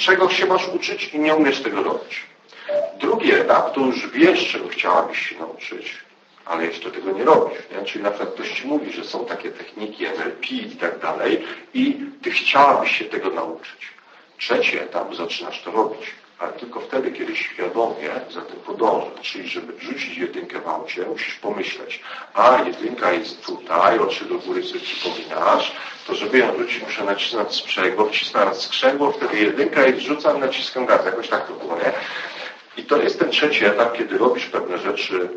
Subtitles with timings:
[0.00, 2.26] czego się masz uczyć i nie umiesz tego robić.
[3.00, 5.96] Drugi etap to już wiesz, czego chciałabyś się nauczyć,
[6.46, 7.58] ale jeszcze tego nie robisz.
[7.72, 7.84] Nie?
[7.84, 11.44] Czyli na przykład ktoś Ci mówi, że są takie techniki NLP i tak dalej
[11.74, 13.88] i Ty chciałabyś się tego nauczyć.
[14.38, 16.00] Trzeci etap zaczynasz to robić
[16.40, 19.20] ale tylko wtedy, kiedy świadomie za tym podążasz.
[19.22, 22.02] Czyli, żeby rzucić jedynkę w aucie, musisz pomyśleć,
[22.34, 25.72] a jedynka jest tutaj, oczy do góry sobie przypominasz,
[26.06, 31.04] to żeby ją rzucić, muszę nacisnąć sprzęgło, wcisnąć skrzęgło, wtedy jedynka i rzucam, naciskam gaz.
[31.04, 31.92] Jakoś tak to było, nie?
[32.76, 35.28] I to jest ten trzeci etap, kiedy robisz pewne rzeczy,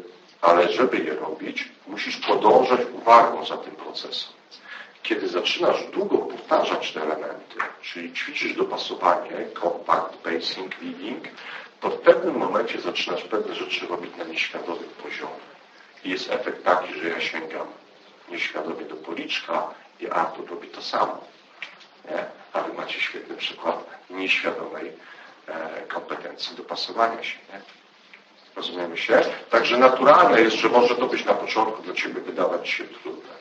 [0.42, 4.33] ale żeby je robić, musisz podążać uwagą za tym procesem.
[5.04, 11.24] Kiedy zaczynasz długo powtarzać te elementy, czyli ćwiczysz dopasowanie, compact, pacing, leading,
[11.82, 15.44] to w pewnym momencie zaczynasz pewne rzeczy robić na nieświadomym poziomie.
[16.04, 17.68] I jest efekt taki, że ja sięgam
[18.30, 19.68] nieświadomie do policzka
[20.00, 21.24] i Artur robi to samo.
[22.12, 22.26] Nie?
[22.54, 24.92] A wy macie świetny przykład nieświadomej
[25.48, 27.38] e, kompetencji dopasowania się.
[27.54, 27.62] Nie?
[28.56, 29.22] Rozumiemy się?
[29.50, 33.33] Także naturalne jest, że może to być na początku dla Ciebie wydawać się trudne.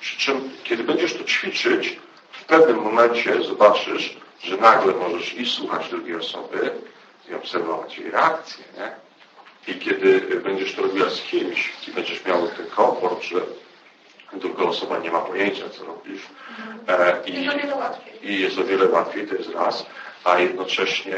[0.00, 1.98] Przy czym, kiedy będziesz to ćwiczyć,
[2.32, 6.70] w pewnym momencie zobaczysz, że nagle możesz i słuchać drugiej osoby
[7.30, 8.90] i obserwować jej reakcję, nie?
[9.74, 13.40] I kiedy będziesz to robiła z kimś i będziesz miał ten komfort, że
[14.32, 16.22] druga osoba nie ma pojęcia, co robisz.
[16.88, 19.86] E, i, I jest o wiele łatwiej, to jest raz,
[20.24, 21.16] a jednocześnie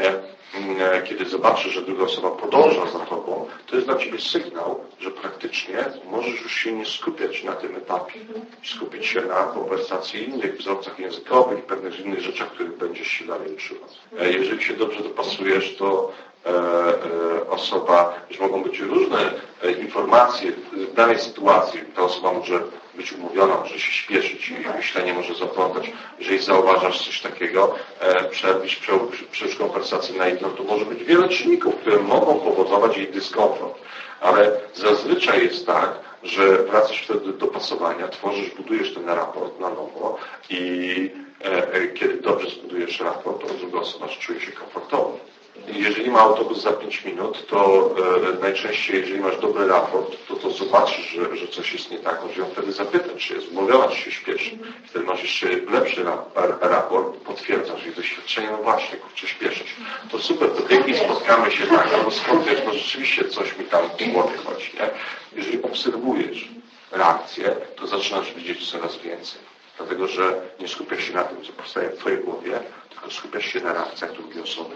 [0.79, 5.11] E, kiedy zobaczysz, że druga osoba podąża za Tobą, to jest dla Ciebie sygnał, że
[5.11, 8.19] praktycznie możesz już się nie skupiać na tym etapie.
[8.63, 13.53] Skupić się na konwersacji innych wzorcach językowych i pewnych innych rzeczach, których będziesz się dalej
[13.53, 13.87] uczyła.
[14.19, 16.11] E, jeżeli się dobrze dopasujesz, to
[17.49, 19.31] osoba, już mogą być różne
[19.81, 21.79] informacje w danej sytuacji.
[21.95, 22.59] Ta osoba może
[22.95, 25.91] być umówiona, może się śpieszyć i myślenie może zaplątać.
[26.19, 28.23] Jeżeli zauważasz coś takiego, e,
[29.31, 33.81] przełóż konwersację na jedno, to może być wiele czynników, które mogą powodować jej dyskomfort.
[34.21, 40.17] Ale zazwyczaj jest tak, że wracasz wtedy do dopasowania, tworzysz, budujesz ten raport na nowo
[40.49, 41.11] i
[41.45, 45.30] e, e, kiedy dobrze zbudujesz raport, to druga osoba czuje się komfortowo.
[45.67, 47.89] Jeżeli ma autobus za 5 minut, to
[48.37, 52.21] e, najczęściej, jeżeli masz dobry raport, to, to zobaczysz, że, że coś jest nie tak.
[52.21, 54.57] Możesz ją wtedy zapytać, czy jest umówiona, czy się śpieszy.
[54.87, 56.05] Wtedy masz jeszcze lepszy
[56.61, 59.75] raport, potwierdzasz jej doświadczenie, no właśnie, kurczę, śpieszyć.
[60.11, 63.81] To super, to dzięki spotkamy się tak, albo skąd wiesz, no rzeczywiście coś mi tam
[63.99, 64.89] w głowie chodzi, nie?
[65.35, 66.47] Jeżeli obserwujesz
[66.91, 69.41] reakcję, to zaczynasz widzieć coraz więcej.
[69.77, 72.59] Dlatego, że nie skupiasz się na tym, co powstaje w Twojej głowie,
[72.89, 74.75] tylko skupiasz się na reakcjach drugiej osoby.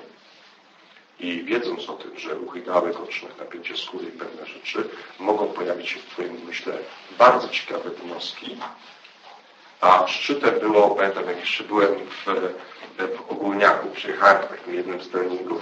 [1.20, 4.90] I wiedząc o tym, że ruchy gałek ocznych, napięcie skóry i pewne rzeczy
[5.20, 6.74] mogą pojawić się w Twoim myśle
[7.18, 8.58] bardzo ciekawe wnioski,
[9.82, 12.26] a szczytem było, pamiętam jak jeszcze byłem w,
[13.18, 15.62] w Ogólniaku, przyjechałem w takim jednym z treningów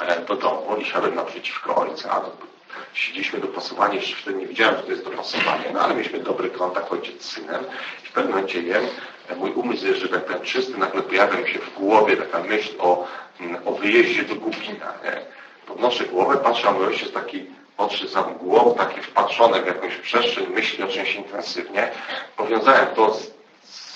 [0.00, 2.20] e, do domu i siadłem naprzeciwko ojca.
[2.94, 6.92] Siedzieliśmy dopasowani, jeszcze wtedy nie wiedziałem, że to jest dopasowanie, no ale mieliśmy dobry kontakt
[6.92, 7.64] ojciec z synem
[8.04, 8.84] i w pewnym momencie jem,
[9.36, 12.74] mój umysł jest, że tak ten czysty, nagle pojawia mi się w głowie taka myśl
[12.78, 13.06] o
[13.66, 14.92] o wyjeździe do Gubina.
[15.04, 15.20] Nie?
[15.66, 17.46] Podnoszę głowę, patrzę, a mój ojciec taki
[17.78, 21.90] oczy za mgłą, taki wpatrzony w jakąś przestrzeń, myśli o czymś intensywnie.
[22.36, 23.30] Powiązałem to z,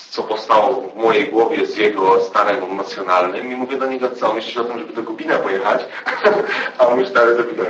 [0.09, 4.57] co powstało w mojej głowie z jego stanem emocjonalnym i mówię do niego, co, myślisz
[4.57, 5.81] o tym, żeby do Gubina pojechać?
[6.79, 7.65] A mi stary do Gubina,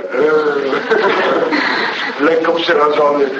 [2.20, 3.30] lekko przerażony,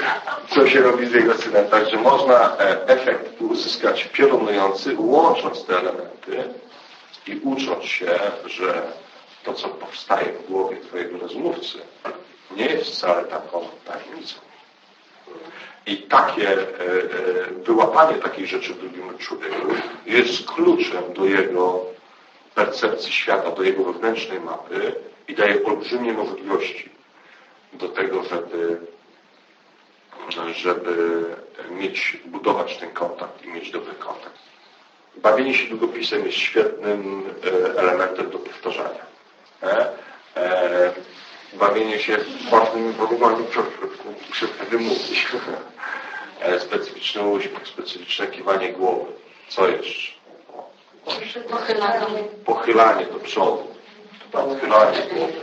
[0.49, 1.67] co się robi z jego synem.
[1.67, 6.43] Także można e, efekt uzyskać piorunujący, łącząc te elementy
[7.27, 8.91] i ucząc się, że
[9.43, 11.77] to, co powstaje w głowie Twojego rozmówcy,
[12.51, 14.35] nie jest wcale taką tajemnicą.
[15.85, 16.65] I takie e, e,
[17.63, 19.67] wyłapanie takiej rzeczy w drugim człowieku
[20.05, 21.85] jest kluczem do jego
[22.55, 24.95] percepcji świata, do jego wewnętrznej mapy
[25.27, 26.89] i daje olbrzymie możliwości
[27.73, 28.77] do tego, żeby,
[30.55, 31.25] żeby
[31.71, 34.39] mieć, budować ten kontakt i mieć dobry kontakt.
[35.17, 39.05] Bawienie się długopisem jest świetnym e, elementem do powtarzania.
[39.63, 39.89] E?
[40.35, 40.93] E,
[41.53, 42.17] bawienie się
[42.51, 43.45] ważnymi warunkami
[44.31, 45.27] przez wymówić.
[46.59, 49.11] Specyficzny uśmiech, specyficzne kiwanie głowy.
[49.49, 50.11] Co jeszcze?
[51.49, 52.23] Pochylanie.
[52.45, 53.67] Pochylanie do przodu.
[54.33, 55.33] Odchylanie głowy.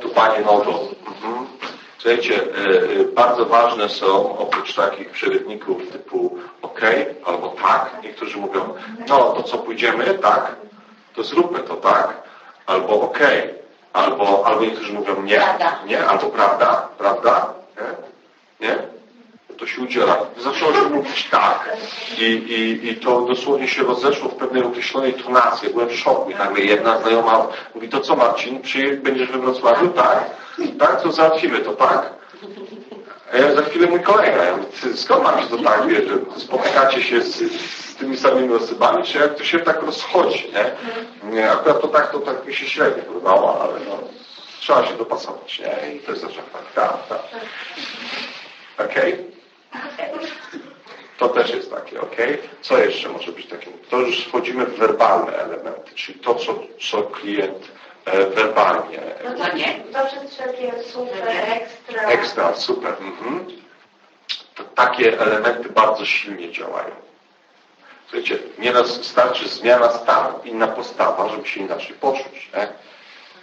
[0.00, 0.88] Tupanie nogą.
[1.06, 1.46] Mhm.
[1.98, 2.40] Słuchajcie,
[3.14, 6.38] bardzo ważne są oprócz takich przerywników typu
[6.78, 6.84] OK
[7.24, 8.74] albo tak, niektórzy mówią,
[9.08, 10.56] no to co pójdziemy, tak,
[11.14, 12.22] to zróbmy to tak,
[12.66, 13.18] albo OK,
[13.92, 15.42] albo, albo niektórzy mówią nie,
[15.86, 17.54] nie, albo prawda, prawda,
[18.60, 18.76] nie, nie?
[19.58, 20.16] to się udziela.
[20.36, 21.76] Zaczęło się mówić tak
[22.18, 25.70] i, i, i to dosłownie się rozeszło w pewnej określonej tonacji.
[25.70, 29.88] byłem w szoku i nagle jedna znajoma mówi, to co Marcin, przyje, będziesz we Wrocławiu?
[29.88, 30.30] Tak.
[30.78, 32.12] Tak, to załatwimy to, tak?
[33.32, 34.44] A ja za chwilę mój kolega.
[34.44, 37.52] Ja mówię, skąd masz to tak, wie, że spotykacie się z,
[37.90, 41.30] z tymi samymi osobami, czy jak to się tak rozchodzi, nie?
[41.30, 43.98] nie akurat to tak, to tak mi się średnio podobało, ale no,
[44.60, 45.94] trzeba się dopasować, nie?
[45.94, 47.20] I to jest zawsze tak, tak, tak.
[48.88, 49.12] Okej?
[49.12, 49.24] Okay?
[51.18, 52.16] To też jest takie, ok?
[52.60, 53.72] Co jeszcze może być takim?
[53.90, 56.54] To już wchodzimy w werbalne elementy, czyli to, co,
[56.90, 57.77] co klient
[58.34, 59.00] werbalnie.
[59.24, 62.02] No to nie, to przez wszelkie super, ekstra.
[62.02, 62.94] Ekstra, super.
[63.00, 63.46] Mhm.
[64.54, 66.90] To takie elementy bardzo silnie działają.
[68.04, 72.50] Słuchajcie, nieraz starczy zmiana stanu, inna postawa, żeby się inaczej poczuć.
[72.56, 72.68] Nie?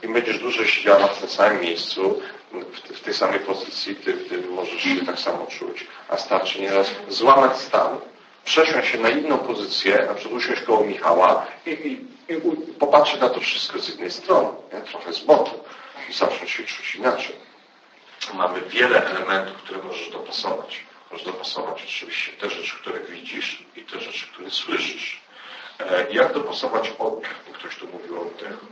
[0.10, 2.22] I będziesz dłużej siedziała w tym samym miejscu,
[2.52, 5.88] w, w tej samej pozycji, ty, ty możesz się tak samo czuć.
[6.10, 7.98] A starczy nieraz złamać stan,
[8.46, 13.40] przesiąść się na inną pozycję, na przykład usiąść koło Michała i, i, i na to
[13.40, 14.82] wszystko z jednej strony, nie?
[14.82, 15.60] trochę z boku
[16.10, 17.36] i zacząć się czuć inaczej.
[18.34, 20.86] Mamy wiele elementów, które możesz dopasować.
[21.12, 25.22] Możesz dopasować oczywiście te rzeczy, które widzisz i te rzeczy, które słyszysz.
[25.80, 27.44] E, jak dopasować oddech?
[27.54, 28.66] Ktoś tu mówił o oddechu.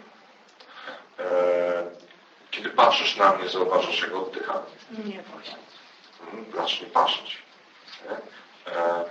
[1.20, 1.84] E,
[2.52, 4.62] kiedy patrzysz na mnie, zauważasz, jak oddycham?
[4.92, 5.56] Nie powiem.
[6.56, 7.38] Zacznij patrzeć.
[8.68, 9.06] E,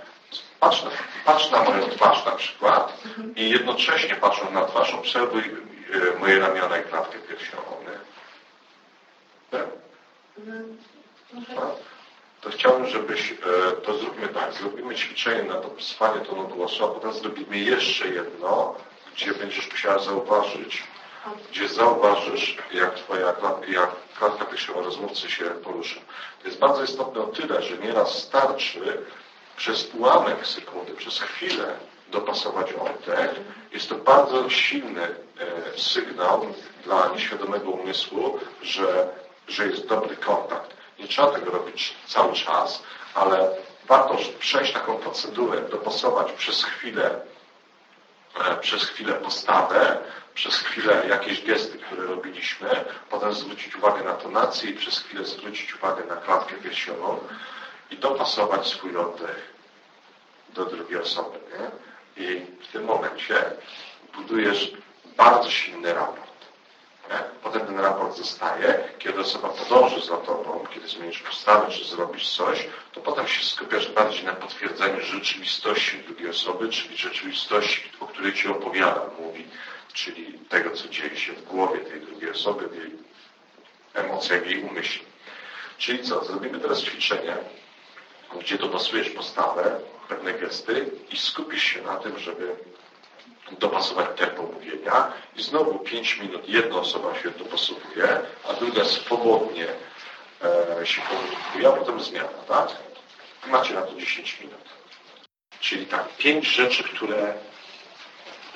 [0.63, 0.89] patrz na,
[1.25, 2.93] patrz na moją twarz na przykład
[3.35, 5.43] i jednocześnie patrząc na twarz obserwuj
[6.19, 7.71] moje ramiona i klatkę piersiową.
[7.81, 7.99] Nie?
[9.51, 9.67] Tak?
[12.41, 13.33] To chciałbym, żebyś,
[13.83, 18.75] to zróbmy tak, zrobimy ćwiczenie na dopisywanie tonu głosu, a potem zrobimy jeszcze jedno,
[19.15, 20.83] gdzie będziesz musiała zauważyć,
[21.51, 23.33] gdzie zauważysz, jak twoja
[23.67, 23.89] jak
[24.19, 25.99] klatka piersiowa rozmówcy się porusza.
[26.41, 29.03] To jest bardzo istotne o tyle, że nieraz starczy
[29.63, 31.73] przez ułamek sekundy, przez chwilę
[32.11, 33.31] dopasować oddech.
[33.71, 35.15] Jest to bardzo silny e,
[35.77, 36.45] sygnał
[36.83, 39.07] dla nieświadomego umysłu, że,
[39.47, 40.73] że jest dobry kontakt.
[40.99, 42.83] Nie trzeba tego robić cały czas,
[43.13, 43.49] ale
[43.87, 47.21] warto przejść taką procedurę, dopasować przez chwilę,
[48.45, 49.97] e, przez chwilę postawę,
[50.33, 55.75] przez chwilę jakieś gesty, które robiliśmy, potem zwrócić uwagę na tonację i przez chwilę zwrócić
[55.75, 57.19] uwagę na klatkę piersiową
[57.91, 59.52] i dopasować swój oddech
[60.53, 61.39] do drugiej osoby.
[61.53, 61.71] Nie?
[62.25, 63.35] I w tym momencie
[64.15, 64.71] budujesz
[65.17, 66.33] bardzo silny raport.
[67.09, 67.17] Nie?
[67.43, 72.67] Potem ten raport zostaje, kiedy osoba podąży za tobą, kiedy zmienisz postawę, czy zrobisz coś,
[72.91, 78.47] to potem się skupiasz bardziej na potwierdzeniu rzeczywistości drugiej osoby, czyli rzeczywistości, o której ci
[78.47, 79.47] opowiada, mówi,
[79.93, 82.91] czyli tego, co dzieje się w głowie tej drugiej osoby, w jej
[83.93, 85.05] emocjach, w jej umyśle.
[85.77, 86.25] Czyli co?
[86.25, 87.37] Zrobimy teraz ćwiczenie,
[88.39, 92.55] gdzie dopasujesz postawę, pewne gesty i skupisz się na tym, żeby
[93.59, 98.19] dopasować tempo mówienia i znowu 5 minut jedna osoba się dopasowuje,
[98.49, 99.67] a druga swobodnie
[100.79, 102.69] e, się komunikuje, a potem zmiana, tak?
[103.47, 104.63] Macie na to 10 minut.
[105.59, 107.33] Czyli tak, pięć rzeczy, które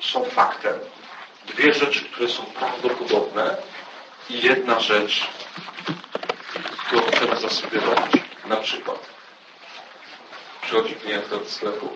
[0.00, 0.78] są faktem,
[1.46, 3.56] dwie rzeczy, które są prawdopodobne
[4.30, 5.28] i jedna rzecz,
[6.86, 8.10] którą trzeba zasugerować.
[8.46, 9.17] Na przykład
[10.68, 11.88] przychodzi klient do sklepu.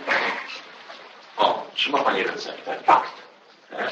[1.37, 2.81] O, czy ma Pani receptę?
[2.85, 3.13] Fakt.
[3.73, 3.91] Nie?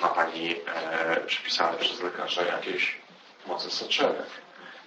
[0.00, 2.96] Ma Pani e, przypisane przez lekarza jakieś
[3.46, 4.26] moce soczewek.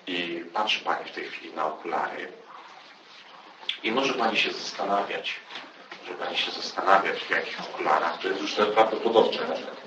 [0.08, 2.32] I patrzy Pani w tej chwili na okulary
[3.84, 5.36] i może Pani się zastanawiać,
[6.10, 9.39] może Pani się zastanawiać w jakich okularach, to jest już prawdopodobne,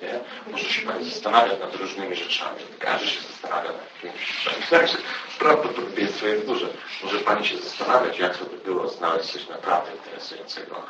[0.03, 0.21] nie?
[0.53, 2.61] Może się Pani zastanawiać nad różnymi rzeczami.
[2.79, 4.67] Każdy się zastanawia nad jakimiś rzeczami.
[4.71, 4.99] Także
[5.39, 6.67] prawdopodobieństwo jest duże.
[7.05, 10.83] Może Pani się zastanawiać, jak to by było znaleźć coś naprawdę interesującego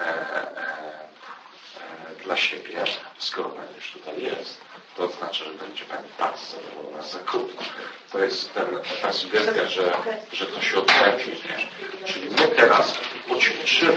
[0.00, 1.08] e, e,
[2.24, 2.84] dla siebie,
[3.18, 4.60] skoro Pani już tutaj jest
[4.96, 7.64] to oznacza, że będzie Pani bardzo zadowolona z zakupu.
[8.12, 8.66] To jest ten,
[9.02, 9.92] ta sugestia, że,
[10.32, 11.30] że to się odlepi.
[12.04, 12.98] Czyli my teraz
[13.28, 13.92] poćwiczymy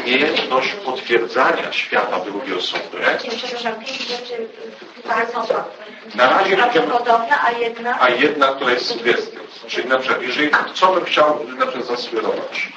[0.00, 2.98] umiejętność potwierdzania świata drugiej osoby.
[3.36, 4.48] Przepraszam, pięć rzeczy
[5.08, 5.46] bardzo
[6.14, 8.00] na razie prawdopodobna, a jedna...
[8.00, 9.40] A jedna, która jest sugestią.
[9.66, 12.68] Czyli na przykład, jeżeli co bym chciał na przykład zasugerować,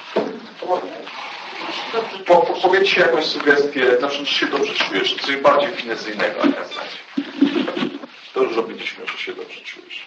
[2.26, 6.46] po, po, powiedzcie jakąś sugestię, na przykład, czy się dobrze czujesz, coś bardziej finezyjnego, a
[6.46, 6.88] nie znać.
[8.34, 10.06] To już robiliśmy, że się dobrze czujesz.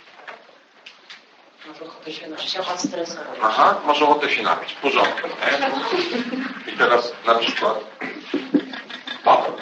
[1.68, 3.34] Może ochotę się a pan stresował.
[3.42, 4.74] Aha, może ochotę się napić.
[4.74, 5.28] W porządku.
[5.28, 6.74] Nie?
[6.74, 7.80] I teraz na przykład
[9.24, 9.54] Paweł.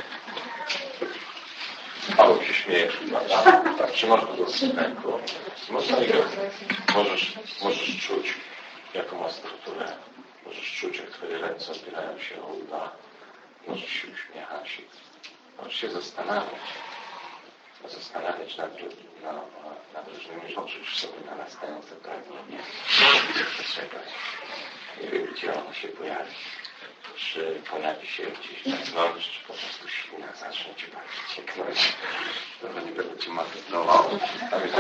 [2.17, 2.91] Paweł się śmieje
[3.77, 3.91] tak?
[3.91, 4.45] Trzymasz go do
[4.81, 5.19] ręku.
[5.69, 5.91] Możesz,
[6.95, 7.33] możesz,
[7.63, 8.33] możesz czuć.
[8.93, 9.85] jaką ma strukturę.
[10.49, 12.91] Możesz czuć, jak Twoje ręce opierają się o uda.
[13.67, 14.81] Możesz się uśmiechać.
[15.57, 16.61] Możesz się zastanawiać.
[17.89, 18.71] Zastanawiać nad,
[19.23, 19.35] nad,
[19.93, 22.63] nad różnymi rzeczami w sobie narastające pragnienie.
[25.01, 26.31] Nie wiem, gdzie ono się pojawi.
[27.15, 31.93] Czy pojawi się gdzieś wewnątrz, czy po prostu silna zacznie Cię bardziej cieknąć.
[32.61, 34.19] Dobra, nie będę Cię matynował.
[34.51, 34.75] Tam jest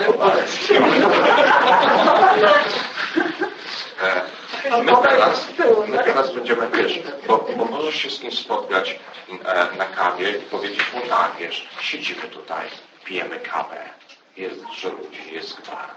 [4.63, 5.47] E, My teraz,
[5.89, 8.99] my teraz będziemy, wiesz, bo, bo możesz się z nim spotkać
[9.45, 12.69] e, na kawie i powiedzieć mu tak, wiesz, siedzimy tutaj,
[13.05, 13.89] pijemy kawę,
[14.37, 15.89] jest dużo ludzi, jest gwar.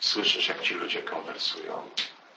[0.00, 1.90] Słyszysz, jak ci ludzie konwersują.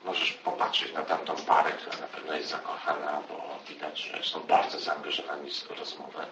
[0.06, 4.80] Możesz popatrzeć na tamtą parę, która na pewno jest zakochana, bo widać, że są bardzo
[4.80, 6.26] zaangażowani w rozmowę.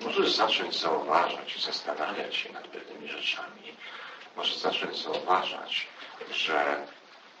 [0.00, 3.76] Możesz zacząć zauważać i zastanawiać się nad pewnymi rzeczami.
[4.36, 5.86] Możesz zacząć zauważać,
[6.30, 6.86] że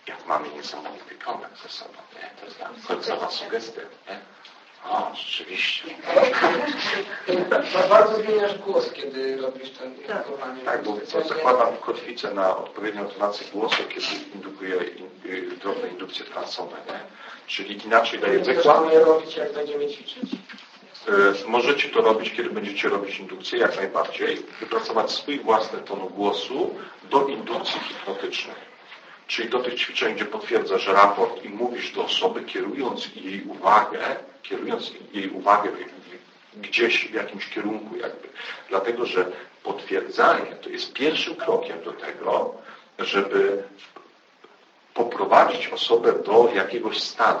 [0.06, 2.30] jak mamy niesamowity kontakt ze sobą, nie?
[2.40, 3.80] to jest ta końcowa sugestia.
[4.08, 4.20] Nie?
[4.90, 5.84] O, rzeczywiście.
[7.50, 10.62] Ba- Bardzo zmieniasz głos, kiedy robisz ten indukowanie.
[10.64, 10.96] Tak, bo
[11.28, 16.76] zakładam kotwicę na odpowiednią tonację głosu, kiedy indukuję in, y, drobne indukcje transowe.
[16.86, 17.00] Nie?
[17.46, 18.76] Czyli inaczej daję wykład.
[18.90, 20.32] to robić, jak będziemy ćwiczyć.
[21.08, 24.36] Y, Możecie to robić, kiedy będziecie robić indukcję, jak najbardziej.
[24.60, 26.74] Wypracować swój własny ton głosu
[27.10, 28.73] do indukcji hipnotycznej.
[29.26, 33.98] Czyli do tych ćwiczeń, gdzie potwierdzasz raport i mówisz do osoby, kierując jej uwagę,
[34.42, 35.70] kierując jej uwagę
[36.56, 38.28] gdzieś w jakimś kierunku jakby.
[38.68, 39.26] Dlatego, że
[39.62, 42.54] potwierdzanie to jest pierwszym krokiem do tego,
[42.98, 43.62] żeby
[44.94, 47.40] poprowadzić osobę do jakiegoś stanu.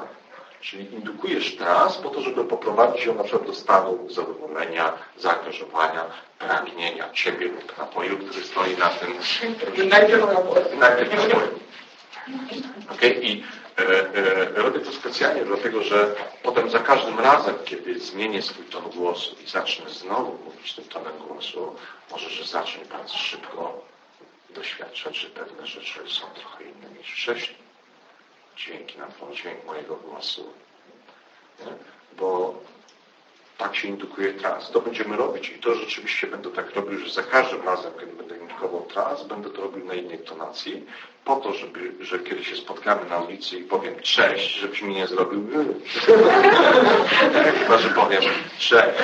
[0.60, 6.04] Czyli indukujesz trans po to, żeby poprowadzić ją na przykład do stanu zadowolenia, zaangażowania,
[6.38, 9.14] pragnienia ciebie lub napoju, który stoi na tym.
[9.88, 10.64] Najpierw na pole.
[10.78, 11.63] Najpierw napoju.
[12.90, 13.10] Okay?
[13.10, 13.44] I
[13.78, 18.90] e, e, robię to specjalnie dlatego, że potem za każdym razem, kiedy zmienię swój ton
[18.90, 21.76] głosu i zacznę znowu mówić tym tonem głosu,
[22.10, 23.84] może, że zacznę bardzo szybko
[24.50, 27.58] doświadczać, że pewne rzeczy są trochę inne niż wcześniej.
[28.56, 30.52] Dźwięki na dźwięk mojego głosu.
[32.16, 32.54] Bo
[33.58, 34.70] tak się indukuje trans.
[34.70, 38.36] To będziemy robić i to rzeczywiście będę tak robił, że za każdym razem, kiedy będę
[38.38, 40.86] indukował trans, będę to robił na innej tonacji,
[41.24, 45.06] po to, żeby, że kiedy się spotkamy na ulicy i powiem cześć, żebyś mi nie
[45.06, 45.46] zrobił
[47.58, 48.22] chyba, że powiem
[48.58, 48.98] cześć.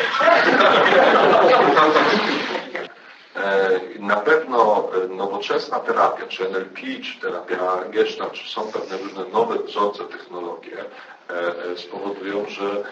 [3.37, 9.25] E, Na pewno e, nowoczesna terapia, czy NLP, czy terapia Gestalt, czy są pewne różne
[9.25, 10.77] nowe wzorce, technologie
[11.29, 12.85] e, spowodują, że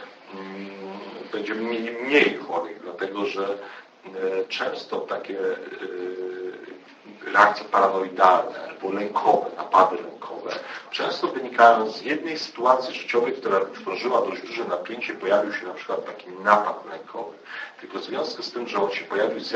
[1.33, 5.57] będziemy mieli mniej chorych, dlatego że e, często takie e,
[7.33, 10.51] reakcje paranoidalne albo lękowe, napady lękowe,
[10.91, 16.07] często wynikają z jednej sytuacji życiowej, która tworzyła dość duże napięcie, pojawił się na przykład
[16.07, 17.37] taki napad lękowy.
[17.81, 19.53] Tylko w związku z tym, że on się pojawił z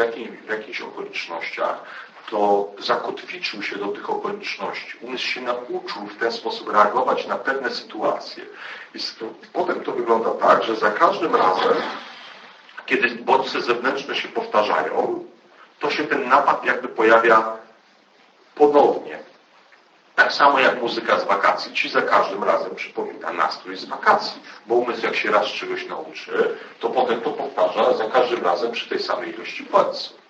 [0.46, 1.84] w jakichś okolicznościach,
[2.30, 4.98] to zakotwiczył się do tych okoliczności.
[5.00, 8.44] Umysł się nauczył w ten sposób reagować na pewne sytuacje.
[8.94, 8.98] I
[9.52, 11.72] potem to wygląda tak, że za każdym razem,
[12.86, 15.24] kiedy bodźce zewnętrzne się powtarzają,
[15.80, 17.56] to się ten napad jakby pojawia
[18.54, 19.18] ponownie.
[20.14, 24.42] Tak samo jak muzyka z wakacji ci za każdym razem przypomina nastrój z wakacji.
[24.66, 28.88] Bo umysł jak się raz czegoś nauczy, to potem to powtarza za każdym razem przy
[28.88, 30.21] tej samej ilości bodźców.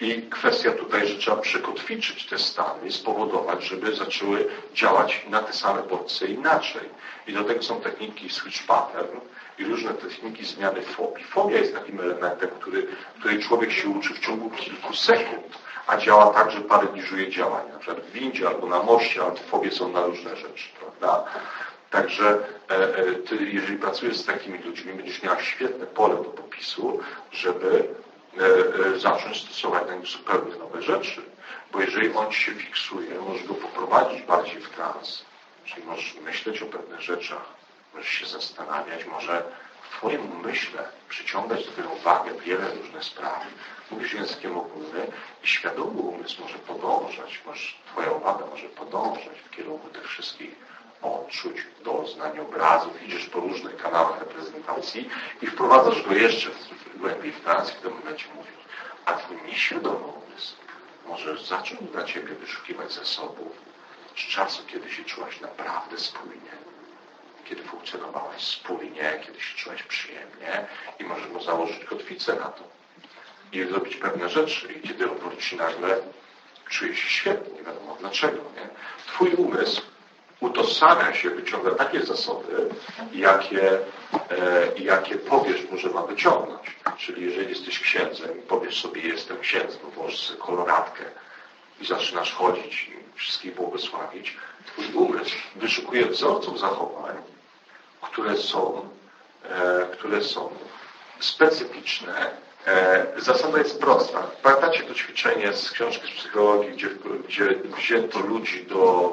[0.00, 5.52] I kwestia tutaj, że trzeba przekotwiczyć te stany i spowodować, żeby zaczęły działać na te
[5.52, 6.88] same bodźce inaczej.
[7.26, 9.20] I do tego są techniki switch pattern
[9.58, 11.24] i różne techniki zmiany fobii.
[11.24, 12.86] Fobia jest takim elementem, który,
[13.18, 17.72] której człowiek się uczy w ciągu kilku sekund, a działa tak, że paraliżuje działanie.
[17.72, 21.24] Na przykład w windzie albo na moście, ale fobie są na różne rzeczy, prawda?
[21.90, 22.38] Także
[22.70, 27.00] e, e, ty, jeżeli pracujesz z takimi ludźmi, będziesz miała świetne pole do popisu,
[27.32, 27.88] żeby
[28.96, 31.22] zacząć stosować na nim zupełnie nowe rzeczy.
[31.72, 35.24] Bo jeżeli on się fiksuje, możesz go poprowadzić bardziej w trans,
[35.64, 37.44] czyli możesz myśleć o pewnych rzeczach,
[37.94, 39.42] możesz się zastanawiać, może
[39.82, 43.46] w Twoim umyśle przyciągać do tego uwagę wiele różnych spraw.
[43.90, 45.06] Mówisz językiem ogólnym
[45.44, 50.54] i świadomy umysł może podążać, może, Twoja uwaga może podążać w kierunku tych wszystkich
[51.02, 55.10] odczuć, doznań, obrazów, idziesz po różnych kanałach reprezentacji
[55.42, 56.50] i wprowadzasz go jeszcze
[56.96, 58.52] głębiej w trans i w tym momencie mówisz,
[59.04, 60.56] a twój nieświadomy umysł
[61.06, 63.52] może zacząć dla ciebie wyszukiwać zasobów
[64.16, 66.50] z czasu, kiedy się czułaś naprawdę spójnie,
[67.44, 70.66] kiedy funkcjonowałaś spójnie, kiedy się czułaś przyjemnie
[70.98, 72.62] i możesz mu założyć kotwicę na to
[73.52, 74.72] i zrobić pewne rzeczy.
[74.72, 76.00] I kiedy on wróci nagle
[76.68, 78.36] czuje się świetnie, nie wiadomo dlaczego.
[78.36, 78.68] Nie?
[79.06, 79.82] Twój umysł
[80.40, 82.68] utożsamia się, wyciąga takie zasoby,
[83.12, 83.78] jakie, e,
[84.78, 86.76] jakie powiesz mu, że ma wyciągnąć.
[86.98, 91.04] Czyli jeżeli jesteś księdzem powiesz sobie, jestem księdzem, włożysz sobie koloratkę
[91.80, 97.16] i zaczynasz chodzić i wszystkich błogosławić, twój umysł wyszukuje wzorców zachowań,
[98.00, 98.88] które są,
[99.50, 100.50] e, które są
[101.20, 102.30] specyficzne.
[102.66, 104.22] E, zasada jest prosta.
[104.42, 106.88] Pamiętacie to ćwiczenie z książki z psychologii, gdzie,
[107.28, 109.12] gdzie wzięto ludzi do,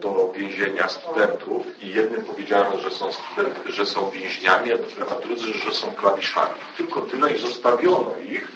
[0.00, 5.72] do więzienia studentów i jednym powiedziano, że są, student, że są więźniami, a drudzy, że
[5.72, 6.54] są klawiszami.
[6.76, 8.48] Tylko tyle i zostawiono ich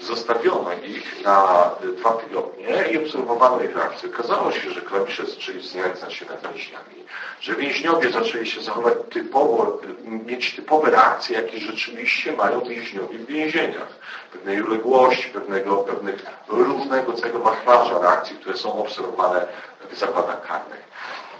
[0.00, 4.08] Zostawiono ich na dwa tygodnie i obserwowano ich reakcję.
[4.08, 7.04] Okazało się, że klawisze zaczęli znęcać się nad więźniami,
[7.40, 13.88] że więźniowie zaczęli się zachować typowo, mieć typowe reakcje, jakie rzeczywiście mają więźniowie w więzieniach.
[14.32, 19.46] Pewnej uległości, pewnego, pewnych różnego całego wachlarza reakcji, które są obserwowane
[19.90, 20.84] w zakładach karnych.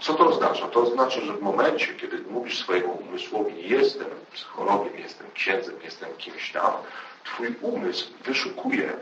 [0.01, 0.67] Co to oznacza?
[0.67, 6.51] To oznacza, że w momencie, kiedy mówisz swojemu umysłowi jestem psychologiem, jestem księdzem, jestem kimś
[6.51, 6.71] tam,
[7.23, 8.93] Twój umysł wyszukuje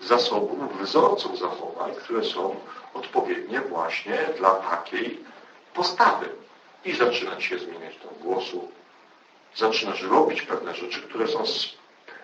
[0.00, 2.56] zasobów, wzorców zachowań, które są
[2.94, 5.24] odpowiednie właśnie dla takiej
[5.74, 6.28] postawy.
[6.84, 8.70] I zaczyna się zmieniać ton głosu.
[9.56, 11.44] Zaczynasz robić pewne rzeczy, które są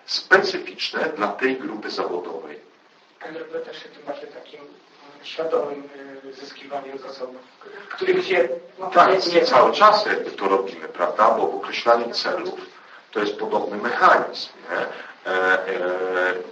[0.05, 2.59] specyficzne dla tej grupy zawodowej.
[3.21, 4.59] NLP też się tłumaczy takim
[5.23, 5.89] świadomym
[6.25, 7.41] y, zyskiwaniem zasobów,
[7.89, 8.49] których się...
[8.79, 10.05] No, tak, nie cały czas
[10.37, 11.29] to robimy, prawda?
[11.29, 12.59] Bo w określaniu celów
[13.11, 14.49] to jest podobny mechanizm.
[14.71, 14.87] Nie?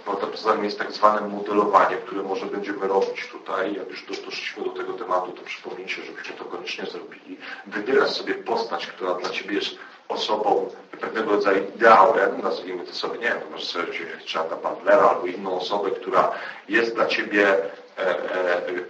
[0.04, 3.74] Potem e, jest tak zwane modelowanie, które może będziemy robić tutaj.
[3.74, 7.38] Jak już doszliśmy do tego tematu, to przypomnijcie, żebyśmy to koniecznie zrobili.
[7.66, 9.70] Wybierasz sobie postać, która dla Ciebie jest
[10.08, 10.70] osobą
[11.00, 13.84] pewnego rodzaju ideałem, nazwijmy to sobie, nie wiem, to może sobie
[14.18, 16.32] Richarda Bandlera albo inną osobę, która
[16.68, 17.85] jest dla Ciebie e, e,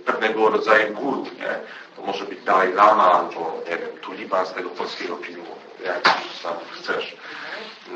[0.04, 1.58] pewnego rodzaju guru, nie?
[1.96, 6.08] To może być Dalai Lama albo, nie wiem, Tulipan z tego polskiego filmu, jak
[6.72, 7.16] chcesz.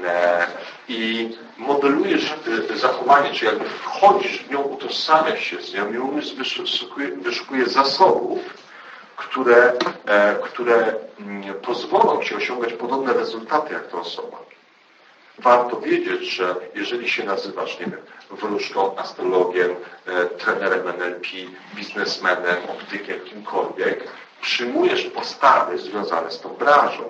[0.05, 0.46] E,
[0.88, 2.35] i modelujesz
[2.70, 6.37] e, zachowanie, czy jakby wchodzisz w nią, utożsamiasz się z nią i umysł
[7.16, 8.40] wyszukuje, zasobów,
[9.16, 9.73] które,
[10.07, 14.37] e, które mm, pozwolą Ci osiągać podobne rezultaty jak ta osoba.
[15.38, 19.76] Warto wiedzieć, że jeżeli się nazywasz, nie wiem, wróżką, astrologiem,
[20.38, 21.28] trenerem NLP,
[21.74, 24.08] biznesmenem, optykiem, kimkolwiek,
[24.40, 27.02] przyjmujesz postawy związane z tą branżą.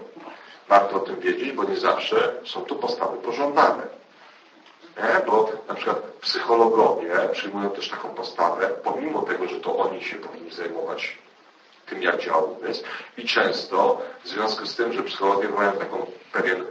[0.69, 3.83] Warto o tym wiedzieć, bo nie zawsze są to postawy pożądane.
[4.97, 5.27] Nie?
[5.27, 10.51] Bo na przykład psychologowie przyjmują też taką postawę, pomimo tego, że to oni się powinni
[10.51, 11.19] zajmować
[11.87, 12.85] tym, jak działa umysł
[13.19, 16.65] i często w związku z tym, że psychologowie mają taką pewien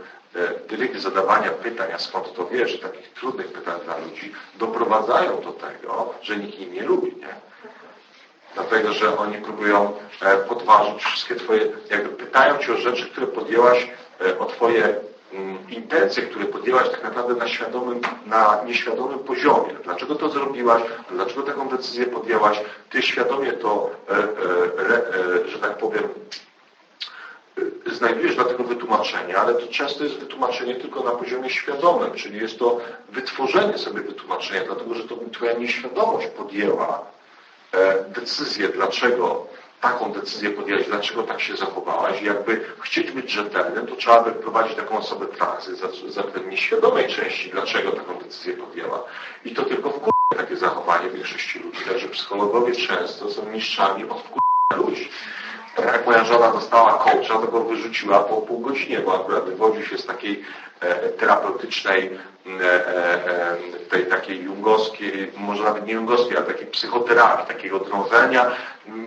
[0.70, 6.14] dryg zadawania pytań, a skąd to wiesz, takich trudnych pytań dla ludzi, doprowadzają do tego,
[6.22, 7.16] że nikt ich nie lubi.
[7.16, 7.36] Nie?
[8.54, 13.88] Dlatego, że oni próbują e, podważyć wszystkie Twoje, jakby pytają Cię o rzeczy, które podjęłaś,
[14.26, 14.96] e, o Twoje
[15.34, 19.74] mm, intencje, które podjęłaś tak naprawdę na świadomym, na nieświadomym poziomie.
[19.84, 20.84] Dlaczego to zrobiłaś?
[21.12, 22.62] Dlaczego taką decyzję podjęłaś?
[22.90, 26.04] Ty świadomie to, e, że tak powiem,
[27.86, 32.60] znajdujesz dla tego wytłumaczenie, ale to często jest wytłumaczenie tylko na poziomie świadomym, czyli jest
[32.60, 37.06] to wytworzenie sobie wytłumaczenia, dlatego że to Twoja nieświadomość podjęła
[37.74, 39.48] E, decyzję, dlaczego
[39.82, 42.22] taką decyzję podjęłaś, dlaczego tak się zachowałaś.
[42.22, 45.76] I jakby chcieć być rzetelnym, to trzeba by wprowadzić taką osobę transy,
[46.08, 49.04] zapewne świadomej części, dlaczego taką decyzję podjęła.
[49.46, 50.00] I to tylko w
[50.38, 51.80] takie zachowanie większości ludzi.
[51.88, 54.24] Także psychologowie często są mistrzami od
[54.78, 55.10] ludzi.
[55.86, 59.98] Jak moja żona dostała coacha, to go wyrzuciła po pół godzinie, bo akurat wywodził się
[59.98, 60.44] z takiej
[60.80, 62.20] e, terapeutycznej
[62.62, 63.58] E, e,
[63.90, 68.52] tej takiej jungowskiej, może nawet nie jungowskiej, ale takiej psychoterapii, takiego drążenia.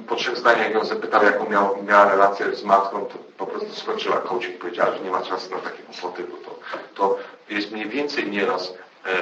[0.09, 4.17] Po trzech zdaniach ją zapytał, jaką miał, miała relację z matką, to po prostu skończyła
[4.17, 6.59] coaching, powiedziała, że nie ma czasu na takie kłopoty, bo to,
[6.95, 8.75] to jest mniej więcej nieraz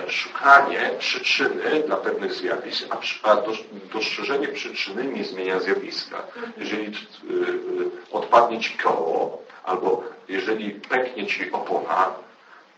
[0.09, 2.87] szukanie przyczyny dla pewnych zjawisk,
[3.23, 3.37] a
[3.93, 6.23] dostrzeżenie przyczyny nie zmienia zjawiska.
[6.57, 6.93] Jeżeli
[8.12, 12.14] odpadnie Ci koło, albo jeżeli pęknie Ci opona,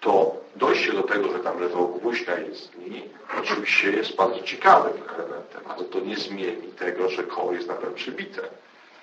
[0.01, 3.03] to dojście do tego, że tam leżał gwóźdź na jezdni,
[3.41, 8.43] oczywiście jest bardzo ciekawym elementem, ale to nie zmieni tego, że koło jest nadal przybite.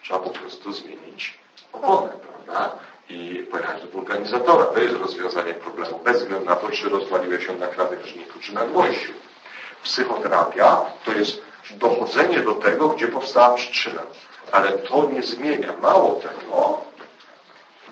[0.03, 1.39] Trzeba po prostu zmienić
[1.73, 2.79] oponę, prawda?
[3.09, 4.65] I pojechać do wulkanizatora.
[4.65, 8.65] To jest rozwiązanie problemu, bez względu na to, czy rozwaliłeś się na krawężniku, czy na
[8.65, 9.13] gwoździu.
[9.83, 11.41] Psychoterapia to jest
[11.71, 14.01] dochodzenie do tego, gdzie powstała przyczyna.
[14.51, 15.73] Ale to nie zmienia.
[15.81, 16.81] Mało tego,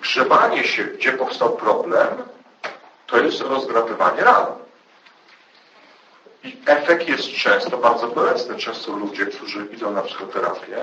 [0.00, 2.08] grzebanie się, gdzie powstał problem,
[3.06, 4.46] to jest rozdrapywanie ran.
[6.44, 8.56] I efekt jest często bardzo bolesny.
[8.56, 10.76] Często ludzie, którzy idą na psychoterapię,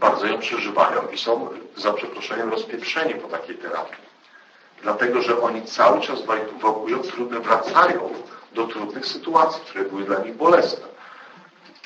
[0.00, 4.10] bardzo ją przeżywają i są, za przeproszeniem, rozpieprzeni po takiej terapii.
[4.82, 6.18] Dlatego, że oni cały czas
[6.60, 8.12] wokują trudne, wracają
[8.52, 10.86] do trudnych sytuacji, które były dla nich bolesne.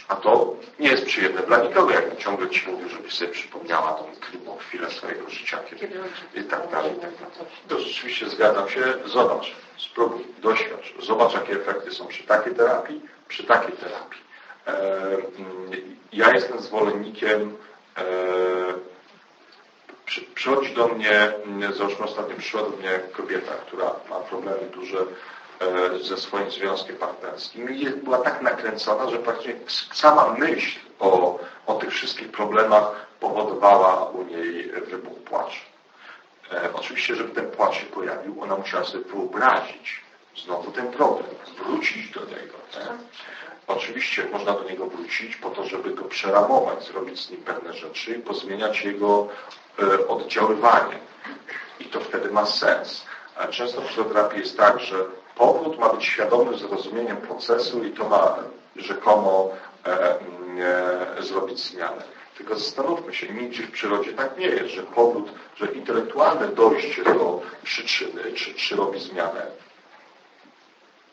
[0.09, 4.05] A to nie jest przyjemne dla nikogo, jak ciągle ci mówił, żebyś sobie przypomniała tą
[4.21, 5.87] trudną chwilę swojego życia, kiedy
[6.35, 7.51] i tak dalej, i tak dalej.
[7.69, 8.95] To rzeczywiście zgadzam się.
[9.05, 10.95] Zobacz, spróbuj, doświadcz.
[11.03, 14.21] Zobacz, jakie efekty są przy takiej terapii, przy takiej terapii.
[16.13, 17.57] Ja jestem zwolennikiem
[20.35, 21.33] przychodzi do mnie,
[21.73, 27.71] załóżmy ostatnio przyszła do mnie kobieta, która ma problemy duże e, ze swoim związkiem partnerskim
[27.75, 29.55] i była tak nakręcona, że praktycznie
[29.93, 35.61] sama myśl o, o tych wszystkich problemach powodowała u niej wybuch płaczu.
[36.53, 40.05] E, oczywiście, żeby ten płacz się pojawił, ona musiała sobie wyobrazić
[40.45, 42.21] znowu ten problem, wrócić do?
[43.67, 48.15] Oczywiście można do niego wrócić po to, żeby go przeramować, zrobić z nim pewne rzeczy
[48.15, 49.29] pozmieniać jego
[49.79, 50.99] e, oddziaływanie.
[51.81, 53.05] I to wtedy ma sens.
[53.37, 54.97] A często w psychoterapii jest tak, że
[55.37, 58.37] powód ma być świadomy zrozumieniem procesu i to ma
[58.77, 59.51] rzekomo
[59.87, 60.19] e,
[61.19, 62.03] e, zrobić zmianę.
[62.37, 67.43] Tylko zastanówmy się, nigdzie w przyrodzie tak nie jest, że powód, że intelektualne dojście do
[67.63, 69.47] przyczyny, czy, czy robi zmianę,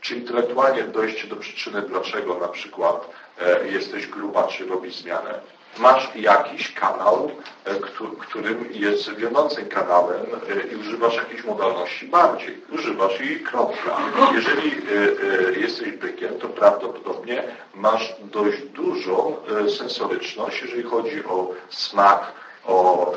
[0.01, 3.09] czy intelektualnie dojście do przyczyny, dlaczego na przykład
[3.41, 5.39] e, jesteś gruba, czy robisz zmianę.
[5.77, 7.31] Masz jakiś kanał,
[7.65, 7.75] e,
[8.19, 12.61] którym jest wiodącym kanałem e, i używasz jakiejś modalności bardziej.
[12.71, 13.97] Używasz jej kropka.
[14.33, 14.71] Jeżeli
[15.61, 17.43] jesteś bykiem, to prawdopodobnie
[17.75, 19.35] masz dość dużą
[19.77, 22.31] sensoryczność, jeżeli chodzi o smak,
[22.67, 23.11] o,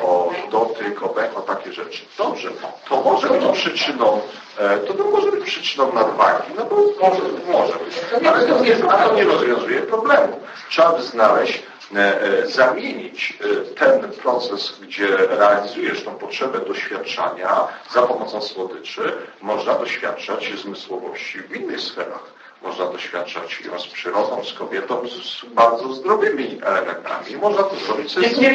[0.00, 2.04] e, o dotyk, o o takie rzeczy.
[2.18, 2.50] Dobrze,
[2.88, 4.20] to może być przyczyną,
[4.58, 8.76] e, to, to może być przyczyną nadwagi, no bo może, może być, ale to nie,
[8.76, 10.40] to nie rozwiązuje problemu.
[10.70, 11.62] Trzeba by znaleźć,
[11.96, 13.38] e, zamienić
[13.78, 21.80] ten proces, gdzie realizujesz tą potrzebę doświadczania za pomocą słodyczy, można doświadczać zmysłowości w innych
[21.80, 27.36] sferach można doświadczać ją z przyrodą, z kobietą, z bardzo zdrowymi elementami.
[27.36, 28.50] Można to zrobić z nie,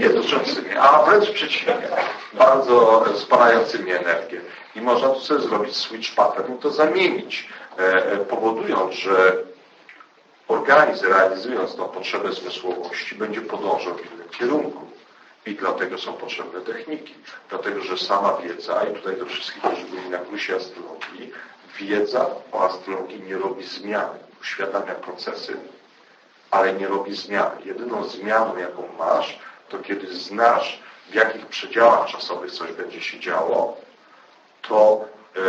[0.00, 1.88] nie dotyczącymi, a wręcz przeciwnie,
[2.32, 4.40] bardzo spalającymi energię.
[4.76, 7.48] I można to sobie zrobić switch pattern i to zamienić,
[7.78, 9.36] e, e, powodując, że
[10.48, 14.90] organizm realizując tą potrzebę zmysłowości będzie podążał w innym kierunku.
[15.46, 17.14] I dlatego są potrzebne techniki.
[17.48, 21.32] Dlatego, że sama wiedza, i tutaj do wszystkich, którzy byli na kursie astrologii,
[21.78, 24.18] wiedza o astrologii nie robi zmiany.
[24.40, 25.56] Uświadamia procesy,
[26.50, 27.56] ale nie robi zmiany.
[27.64, 33.76] Jedyną zmianą, jaką masz, to kiedy znasz, w jakich przedziałach czasowych coś będzie się działo,
[34.62, 35.04] to
[35.36, 35.40] e,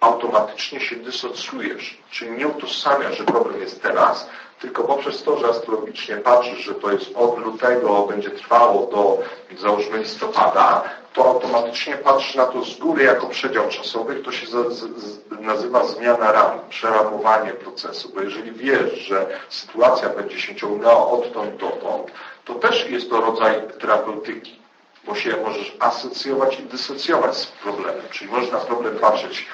[0.00, 1.98] automatycznie się dysocjujesz.
[2.10, 4.28] Czyli nie utożsamiasz, że problem jest teraz,
[4.60, 9.18] tylko poprzez to, że astrologicznie patrzysz, że to jest od lutego, będzie trwało do
[9.58, 14.46] załóżmy listopada, to automatycznie patrzysz na to z góry jako przedział czasowy, to się
[15.40, 22.12] nazywa zmiana ram, przeramowanie procesu, bo jeżeli wiesz, że sytuacja będzie się ciągnęła odtąd dotąd,
[22.44, 24.60] to też jest to rodzaj terapeutyki,
[25.04, 29.46] bo się możesz asocjować i dysocjować z problemem, czyli można problem patrzeć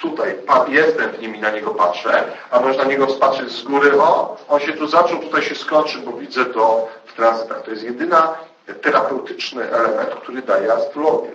[0.00, 0.36] tutaj
[0.68, 4.36] jestem w nim i na niego patrzę, a można na niego spatrzeć z góry, o,
[4.48, 7.62] on się tu zaczął, tutaj się skończy, bo widzę to w tranzytach.
[7.62, 8.34] To jest jedyna
[8.82, 11.30] terapeutyczny element, który daje astrologię.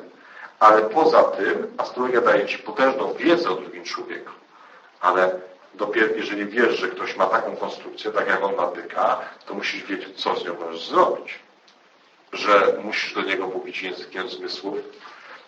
[0.60, 4.32] Ale poza tym astrologia daje Ci potężną wiedzę o drugim człowieku.
[5.01, 5.39] Ale
[5.73, 9.84] dopiero jeżeli wiesz, że ktoś ma taką konstrukcję, tak jak on ma byka, to musisz
[9.84, 11.39] wiedzieć, co z nią możesz zrobić.
[12.34, 14.77] Że musisz do niego mówić językiem zmysłów,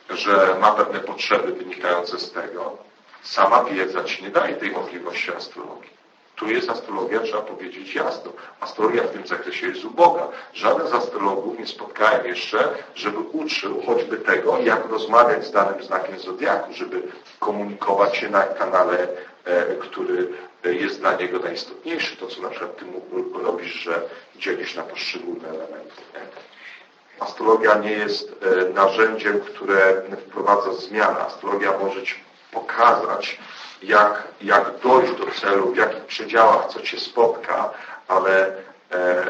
[0.09, 2.77] że ma pewne potrzeby wynikające z tego.
[3.23, 5.93] Sama wiedza Ci nie daje tej możliwości astrologii.
[6.35, 8.31] Tu jest astrologia, trzeba powiedzieć jasno.
[8.59, 10.27] Astrologia w tym zakresie jest uboga.
[10.53, 16.19] Żaden z astrologów nie spotkałem jeszcze, żeby uczył choćby tego, jak rozmawiać z danym znakiem
[16.19, 17.01] zodiaku, żeby
[17.39, 19.07] komunikować się na kanale,
[19.45, 20.27] e, który
[20.63, 22.17] jest dla niego najistotniejszy.
[22.17, 22.85] To, co na przykład Ty
[23.43, 24.01] robisz, że
[24.35, 26.01] dzielisz na poszczególne elementy.
[27.19, 31.19] Astrologia nie jest e, narzędziem, które wprowadza zmianę.
[31.19, 32.15] Astrologia może Ci
[32.51, 33.39] pokazać,
[33.83, 37.69] jak, jak dojść do celu, w jakich przedziałach co Cię spotka,
[38.07, 38.47] ale
[38.91, 39.25] e,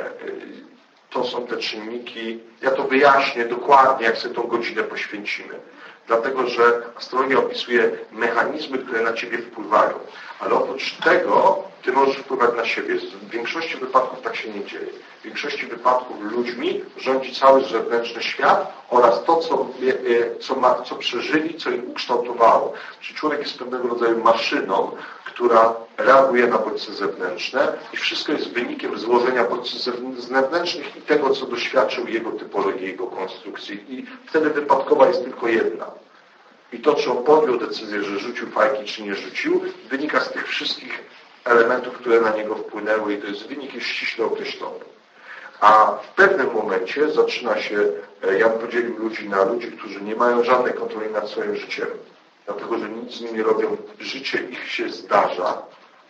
[1.10, 5.60] to są te czynniki, ja to wyjaśnię dokładnie, jak sobie tą godzinę poświęcimy.
[6.08, 10.00] dlatego że astrologia opisuje mechanizmy, które na Ciebie wpływają.
[10.44, 12.96] Ale oprócz tego Ty możesz wpływać na siebie.
[12.96, 14.88] W większości wypadków tak się nie dzieje.
[15.20, 20.96] W większości wypadków ludźmi rządzi cały zewnętrzny świat oraz to, co, e, co, ma, co
[20.96, 22.74] przeżyli, co im ukształtowało.
[23.02, 24.92] Czyli człowiek jest pewnego rodzaju maszyną,
[25.26, 29.82] która reaguje na bodźce zewnętrzne i wszystko jest wynikiem złożenia bodźców
[30.18, 33.86] zewnętrznych i tego, co doświadczył jego typologii, jego konstrukcji.
[33.90, 35.86] I wtedy wypadkowa jest tylko jedna.
[36.74, 40.48] I to, czy on podjął decyzję, że rzucił fajki, czy nie rzucił, wynika z tych
[40.48, 41.04] wszystkich
[41.46, 44.80] elementów, które na niego wpłynęły i to jest wynik jest ściśle określony.
[45.60, 47.78] A w pewnym momencie zaczyna się,
[48.24, 51.88] e, ja bym podzielił ludzi na ludzi, którzy nie mają żadnej kontroli nad swoim życiem,
[52.46, 55.62] dlatego że nic z nim nie robią, życie ich się zdarza,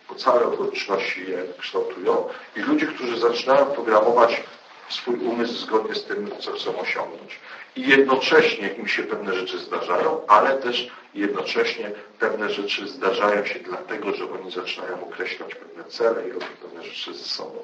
[0.08, 2.28] bo całe okoliczności je kształtują.
[2.56, 4.42] I ludzi, którzy zaczynają programować
[4.88, 7.40] swój umysł zgodnie z tym, co chcą osiągnąć.
[7.76, 14.12] I jednocześnie im się pewne rzeczy zdarzają, ale też jednocześnie pewne rzeczy zdarzają się dlatego,
[14.14, 17.58] że oni zaczynają określać pewne cele i robić pewne rzeczy ze sobą.